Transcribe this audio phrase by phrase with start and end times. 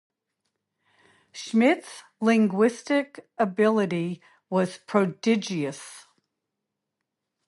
[1.31, 6.07] Schmidt's linguistic ability was prodigious.